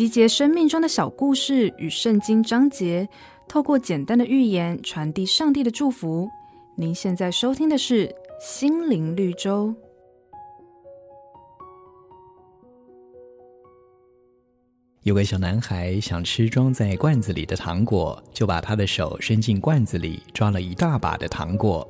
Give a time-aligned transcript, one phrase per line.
[0.00, 3.06] 集结生命中的小故事与圣经章节，
[3.46, 6.26] 透过简单的寓言传递上帝的祝福。
[6.74, 8.08] 您现在收听的是
[8.40, 9.68] 《心灵绿洲》。
[15.02, 21.86] 有个小男孩想吃装在罐子里的糖果，就把他的手伸进罐子里，抓了一大把的糖果。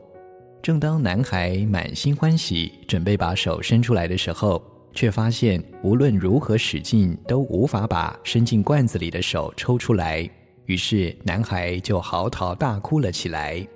[0.61, 4.61] 正当男孩满心欢喜，准备把手伸出来的时候，
[4.93, 10.29] 却发现无论如何使劲都无法把伸进罐子里的手抽出来，
[10.67, 13.67] 于是男孩就嚎啕大哭了起来。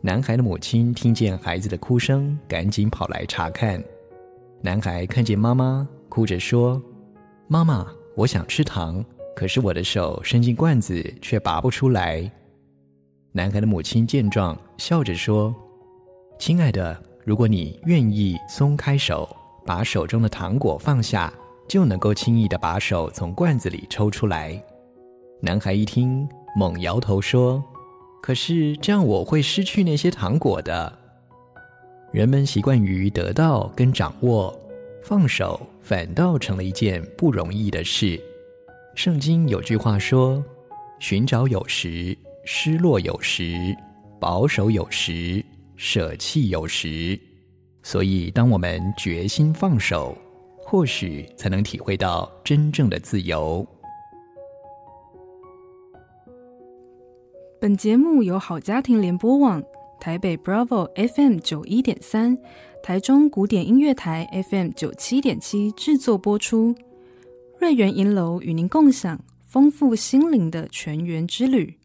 [0.00, 3.82] 男孩的母亲听见孩子的哭声，赶紧跑来查看。
[4.62, 6.80] 男孩看见妈妈，哭着说
[7.48, 9.04] ：“妈妈，我想吃糖，
[9.34, 12.30] 可是我的手伸进罐子却拔不出来。”
[13.32, 15.54] 男孩的母亲见状，笑着说
[16.38, 19.28] ：“亲爱的，如果你愿意松开手。”
[19.66, 21.32] 把手中的糖果放下，
[21.68, 24.62] 就能够轻易地把手从罐子里抽出来。
[25.40, 27.62] 男孩一听，猛摇头说
[28.22, 30.98] ：“可是这样我会失去那些糖果的。”
[32.12, 34.58] 人们习惯于得到跟掌握，
[35.02, 38.18] 放手反倒成了一件不容易的事。
[38.94, 40.42] 圣经有句话说
[40.98, 43.76] ：“寻找有时，失落有时；
[44.18, 45.44] 保守有时，
[45.76, 47.20] 舍弃有时。”
[47.88, 50.18] 所以，当我们决心放手，
[50.58, 53.64] 或许才能体会到真正的自由。
[57.60, 59.62] 本节目由好家庭联播网、
[60.00, 62.36] 台北 Bravo FM 九一点三、
[62.82, 66.74] 台中古典音乐台 FM 九七点七制作播出。
[67.60, 71.78] 瑞源银楼与您共享丰富心灵的全员之旅。